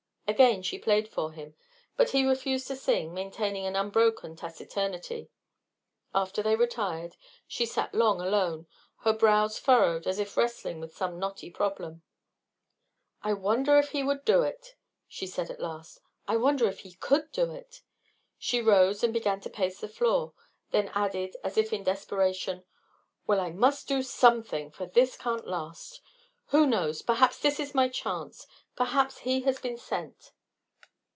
Again 0.27 0.63
she 0.63 0.79
played 0.79 1.09
for 1.09 1.33
him, 1.33 1.55
but 1.97 2.11
he 2.11 2.23
refused 2.25 2.67
to 2.67 2.75
sing, 2.77 3.13
maintaining 3.13 3.65
an 3.65 3.75
unbroken 3.75 4.37
taciturnity. 4.37 5.29
After 6.15 6.41
they 6.41 6.55
retired 6.55 7.17
she 7.45 7.65
sat 7.65 7.93
long 7.93 8.21
alone, 8.21 8.65
her 8.99 9.11
brows 9.11 9.59
furrowed 9.59 10.07
as 10.07 10.19
if 10.19 10.37
wrestling 10.37 10.79
with 10.79 10.95
some 10.95 11.19
knotty 11.19 11.49
problem. 11.49 12.01
"I 13.21 13.33
wonder 13.33 13.77
if 13.77 13.89
he 13.89 14.03
would 14.03 14.23
do 14.23 14.41
it!" 14.41 14.75
she 15.05 15.27
said, 15.27 15.49
at 15.51 15.59
last. 15.59 15.99
"I 16.29 16.37
wonder 16.37 16.65
if 16.69 16.79
he 16.79 16.93
could 16.93 17.29
do 17.33 17.51
it!" 17.51 17.81
She 18.37 18.61
rose, 18.61 19.03
and 19.03 19.11
began 19.13 19.41
to 19.41 19.49
pace 19.49 19.81
the 19.81 19.89
floor; 19.89 20.31
then 20.71 20.91
added, 20.95 21.35
as 21.43 21.57
if 21.57 21.73
in 21.73 21.83
desperation: 21.83 22.63
"Well, 23.27 23.41
I 23.41 23.51
must 23.51 23.85
do 23.89 24.01
something, 24.01 24.71
for 24.71 24.85
this 24.85 25.17
can't 25.17 25.45
last. 25.45 25.99
Who 26.47 26.65
knows 26.67 27.01
perhaps 27.01 27.39
this 27.39 27.61
is 27.61 27.73
my 27.73 27.87
chance; 27.87 28.45
perhaps 28.75 29.19
he 29.19 29.41
has 29.41 29.57
been 29.59 29.77
sent." 29.77 30.33